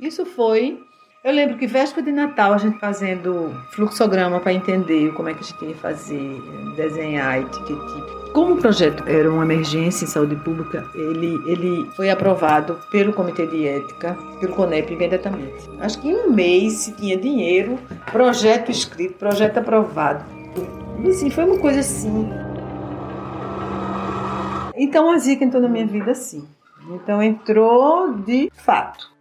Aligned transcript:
Isso 0.00 0.24
foi 0.24 0.80
eu 1.22 1.34
lembro 1.34 1.58
que 1.58 1.66
véspera 1.66 2.02
de 2.02 2.12
Natal 2.12 2.54
a 2.54 2.56
gente 2.56 2.78
fazendo 2.78 3.54
fluxograma 3.72 4.40
para 4.40 4.54
entender 4.54 5.12
como 5.12 5.28
é 5.28 5.34
que 5.34 5.40
a 5.40 5.42
gente 5.42 5.64
ia 5.66 5.74
fazer, 5.76 6.40
desenhar 6.76 7.42
e. 7.42 8.30
Como 8.32 8.54
o 8.54 8.56
projeto 8.56 9.04
era 9.06 9.30
uma 9.30 9.42
emergência 9.42 10.04
em 10.04 10.08
saúde 10.08 10.34
pública, 10.36 10.88
ele, 10.94 11.38
ele 11.46 11.90
foi 11.94 12.08
aprovado 12.08 12.78
pelo 12.90 13.12
Comitê 13.12 13.46
de 13.46 13.66
Ética, 13.66 14.16
pelo 14.40 14.54
CONEP 14.54 14.94
imediatamente. 14.94 15.68
Acho 15.78 16.00
que 16.00 16.08
em 16.08 16.14
um 16.14 16.30
mês 16.30 16.72
se 16.74 16.92
tinha 16.92 17.18
dinheiro, 17.18 17.78
projeto 18.10 18.70
escrito, 18.70 19.18
projeto 19.18 19.58
aprovado. 19.58 20.24
Assim, 21.06 21.28
foi 21.28 21.44
uma 21.44 21.58
coisa 21.58 21.80
assim. 21.80 22.30
Então 24.74 25.10
a 25.10 25.18
Zika 25.18 25.44
entrou 25.44 25.60
na 25.60 25.68
minha 25.68 25.86
vida 25.86 26.12
assim. 26.12 26.48
Então 26.88 27.22
entrou 27.22 28.14
de 28.14 28.50
fato. 28.54 29.19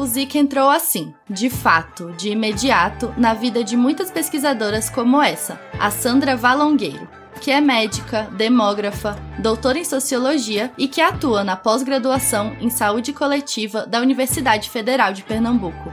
O 0.00 0.06
Zika 0.06 0.38
entrou 0.38 0.70
assim, 0.70 1.14
de 1.28 1.50
fato, 1.50 2.10
de 2.12 2.30
imediato, 2.30 3.12
na 3.18 3.34
vida 3.34 3.62
de 3.62 3.76
muitas 3.76 4.10
pesquisadoras 4.10 4.88
como 4.88 5.20
essa, 5.20 5.60
a 5.78 5.90
Sandra 5.90 6.34
Valongueiro, 6.34 7.06
que 7.38 7.50
é 7.50 7.60
médica, 7.60 8.26
demógrafa, 8.32 9.18
doutora 9.38 9.78
em 9.78 9.84
sociologia 9.84 10.72
e 10.78 10.88
que 10.88 11.02
atua 11.02 11.44
na 11.44 11.54
pós-graduação 11.54 12.56
em 12.60 12.70
saúde 12.70 13.12
coletiva 13.12 13.86
da 13.86 14.00
Universidade 14.00 14.70
Federal 14.70 15.12
de 15.12 15.22
Pernambuco. 15.22 15.92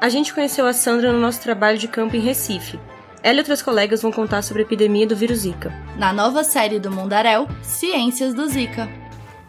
A 0.00 0.08
gente 0.08 0.32
conheceu 0.32 0.64
a 0.64 0.72
Sandra 0.72 1.12
no 1.12 1.18
nosso 1.18 1.40
trabalho 1.40 1.78
de 1.78 1.88
campo 1.88 2.14
em 2.14 2.20
Recife. 2.20 2.78
Ela 3.24 3.38
e 3.38 3.40
outras 3.40 3.60
colegas 3.60 4.00
vão 4.00 4.12
contar 4.12 4.42
sobre 4.42 4.62
a 4.62 4.64
epidemia 4.64 5.04
do 5.04 5.16
vírus 5.16 5.38
Zika. 5.40 5.74
Na 5.96 6.12
nova 6.12 6.44
série 6.44 6.78
do 6.78 6.92
Mundarel, 6.92 7.48
Ciências 7.60 8.32
do 8.32 8.46
Zika. 8.46 8.88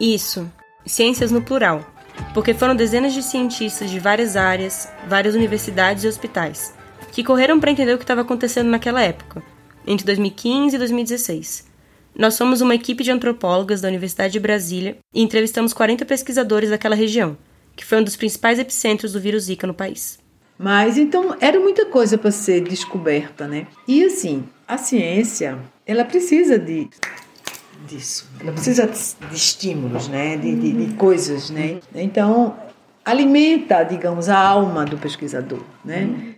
Isso, 0.00 0.50
ciências 0.84 1.30
no 1.30 1.40
plural 1.40 1.86
porque 2.32 2.54
foram 2.54 2.76
dezenas 2.76 3.12
de 3.12 3.22
cientistas 3.22 3.90
de 3.90 3.98
várias 3.98 4.36
áreas, 4.36 4.88
várias 5.08 5.34
universidades 5.34 6.04
e 6.04 6.08
hospitais, 6.08 6.74
que 7.12 7.24
correram 7.24 7.58
para 7.58 7.70
entender 7.70 7.94
o 7.94 7.98
que 7.98 8.04
estava 8.04 8.20
acontecendo 8.20 8.68
naquela 8.68 9.02
época, 9.02 9.42
entre 9.86 10.06
2015 10.06 10.76
e 10.76 10.78
2016. 10.78 11.70
Nós 12.16 12.34
somos 12.34 12.60
uma 12.60 12.74
equipe 12.74 13.02
de 13.02 13.10
antropólogas 13.10 13.80
da 13.80 13.88
Universidade 13.88 14.32
de 14.32 14.40
Brasília 14.40 14.98
e 15.14 15.22
entrevistamos 15.22 15.72
40 15.72 16.04
pesquisadores 16.04 16.70
daquela 16.70 16.94
região, 16.94 17.36
que 17.76 17.84
foi 17.84 17.98
um 17.98 18.04
dos 18.04 18.16
principais 18.16 18.58
epicentros 18.58 19.12
do 19.12 19.20
vírus 19.20 19.44
Zika 19.44 19.66
no 19.66 19.74
país. 19.74 20.18
Mas 20.58 20.98
então 20.98 21.34
era 21.40 21.58
muita 21.58 21.86
coisa 21.86 22.18
para 22.18 22.30
ser 22.30 22.60
descoberta, 22.62 23.48
né? 23.48 23.66
E 23.88 24.04
assim, 24.04 24.44
a 24.68 24.76
ciência, 24.76 25.58
ela 25.86 26.04
precisa 26.04 26.58
de 26.58 26.88
disso. 27.86 28.28
Ela 28.40 28.52
precisa 28.52 28.86
de 28.86 29.36
estímulos, 29.36 30.08
né? 30.08 30.36
de, 30.36 30.54
de, 30.54 30.86
de 30.86 30.94
coisas. 30.94 31.50
Né? 31.50 31.80
Então, 31.94 32.56
alimenta, 33.04 33.82
digamos, 33.82 34.28
a 34.28 34.38
alma 34.38 34.84
do 34.84 34.98
pesquisador. 34.98 35.62
Né? 35.84 36.34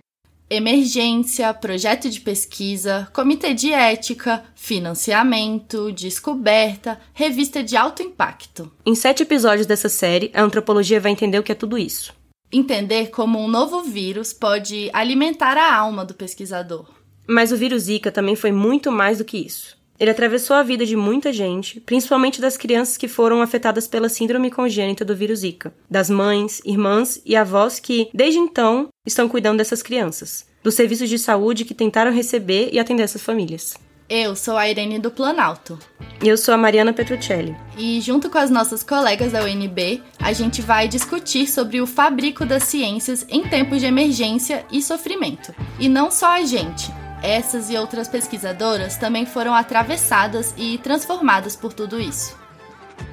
Emergência, 0.49 1.53
projeto 1.55 2.11
de 2.11 2.21
pesquisa, 2.21 3.09
comitê 3.13 3.55
de 3.55 3.73
ética, 3.73 4.45
financiamento, 4.55 5.91
descoberta, 5.93 7.01
revista 7.15 7.63
de 7.63 7.75
alto 7.75 8.03
impacto. 8.03 8.71
Em 8.85 8.95
sete 8.95 9.23
episódios 9.23 9.67
dessa 9.67 9.89
série, 9.89 10.31
a 10.35 10.43
antropologia 10.43 11.01
vai 11.01 11.13
entender 11.13 11.39
o 11.39 11.43
que 11.43 11.53
é 11.53 11.55
tudo 11.55 11.79
isso. 11.79 12.13
Entender 12.53 13.09
como 13.09 13.39
um 13.39 13.49
novo 13.49 13.83
vírus 13.83 14.35
pode 14.35 14.91
alimentar 14.93 15.57
a 15.57 15.75
alma 15.75 16.05
do 16.05 16.13
pesquisador. 16.13 16.87
Mas 17.27 17.51
o 17.51 17.57
vírus 17.57 17.85
Zika 17.85 18.13
também 18.13 18.37
foi 18.37 18.53
muito 18.53 18.93
mais 18.93 19.19
do 19.19 19.25
que 19.25 19.39
isso. 19.39 19.81
Ele 20.03 20.11
atravessou 20.11 20.57
a 20.57 20.65
vida 20.65 20.85
de 20.85 20.97
muita 20.97 21.33
gente, 21.33 21.79
principalmente 21.79 22.41
das 22.41 22.57
crianças 22.57 22.97
que 22.97 23.07
foram 23.07 23.41
afetadas 23.41 23.87
pela 23.87 24.09
síndrome 24.09 24.51
congênita 24.51 25.05
do 25.05 25.15
vírus 25.15 25.39
Zika, 25.39 25.73
das 25.89 26.11
mães, 26.11 26.61
irmãs 26.65 27.23
e 27.25 27.37
avós 27.37 27.79
que, 27.79 28.09
desde 28.13 28.41
então, 28.41 28.89
estão 29.07 29.29
cuidando 29.29 29.59
dessas 29.59 29.81
crianças, 29.81 30.45
dos 30.61 30.75
serviços 30.75 31.09
de 31.09 31.21
saúde 31.21 31.65
que 31.65 31.73
tentaram 31.73 32.11
receber 32.11 32.71
e 32.73 32.81
atender 32.81 33.05
essas 33.05 33.23
famílias. 33.23 33.77
Eu 34.11 34.35
sou 34.35 34.57
a 34.57 34.69
Irene 34.69 34.99
do 34.99 35.09
Planalto. 35.09 35.79
E 36.21 36.27
eu 36.27 36.37
sou 36.37 36.53
a 36.53 36.59
Mariana 36.59 36.93
Petruccelli. 36.93 37.57
E 37.79 38.01
junto 38.01 38.29
com 38.29 38.39
as 38.39 38.51
nossas 38.51 38.83
colegas 38.83 39.31
da 39.31 39.45
UNB, 39.45 40.03
a 40.19 40.33
gente 40.33 40.61
vai 40.61 40.89
discutir 40.89 41.47
sobre 41.47 41.81
o 41.81 41.87
fabrico 41.87 42.45
das 42.45 42.65
ciências 42.65 43.25
em 43.29 43.45
tempos 43.45 43.79
de 43.79 43.87
emergência 43.87 44.67
e 44.73 44.83
sofrimento. 44.83 45.55
E 45.79 45.89
não 45.89 46.11
só 46.11 46.27
a 46.27 46.45
gente, 46.45 46.91
essas 47.23 47.71
e 47.71 47.77
outras 47.77 48.09
pesquisadoras 48.09 48.97
também 48.97 49.25
foram 49.25 49.55
atravessadas 49.55 50.55
e 50.57 50.79
transformadas 50.79 51.55
por 51.55 51.73
tudo 51.73 52.01
isso. 52.01 52.37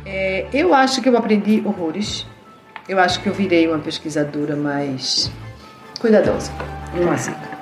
É, 0.06 0.48
eu 0.52 0.74
acho 0.74 1.02
que 1.02 1.10
eu 1.10 1.18
aprendi 1.18 1.62
horrores. 1.66 2.26
Eu 2.88 3.00
acho 3.00 3.22
que 3.22 3.30
eu 3.30 3.34
virei 3.34 3.68
uma 3.68 3.80
pesquisadora 3.80 4.56
mais 4.56 5.32
cuidadosa, 6.00 6.52
clássica. 6.98 7.60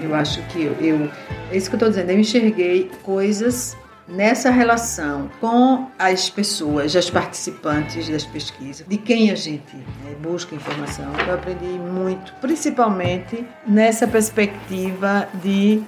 Eu 0.00 0.14
acho 0.14 0.42
que 0.48 0.64
eu, 0.64 0.72
eu 0.80 1.10
é 1.50 1.56
isso 1.56 1.68
que 1.68 1.74
eu 1.74 1.78
estou 1.78 1.88
dizendo, 1.88 2.10
eu 2.10 2.18
enxerguei 2.18 2.90
coisas 3.02 3.76
nessa 4.06 4.50
relação 4.50 5.30
com 5.40 5.88
as 5.98 6.28
pessoas, 6.28 6.94
as 6.94 7.08
participantes 7.08 8.08
das 8.08 8.24
pesquisas, 8.24 8.86
de 8.86 8.96
quem 8.98 9.30
a 9.30 9.34
gente 9.34 9.76
né, 9.76 10.14
busca 10.20 10.54
informação. 10.54 11.10
Eu 11.26 11.34
aprendi 11.34 11.64
muito, 11.64 12.32
principalmente 12.34 13.46
nessa 13.66 14.06
perspectiva 14.06 15.28
de 15.42 15.82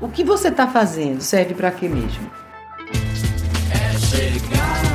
o 0.00 0.08
que 0.08 0.24
você 0.24 0.48
está 0.48 0.66
fazendo 0.66 1.20
serve 1.20 1.54
para 1.54 1.70
quê 1.70 1.88
mesmo. 1.88 2.30
É 3.72 3.98
chegado 3.98 4.89